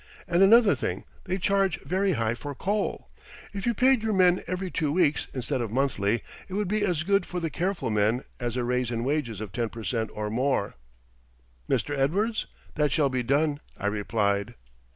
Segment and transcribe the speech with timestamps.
[0.27, 3.09] And another thing, they charge very high for coal.
[3.53, 7.03] If you paid your men every two weeks, instead of monthly, it would be as
[7.03, 10.31] good for the careful men as a raise in wages of ten per cent or
[10.31, 10.73] more."
[11.69, 11.95] "Mr.
[11.95, 14.55] Edwards, that shall be done," I replied.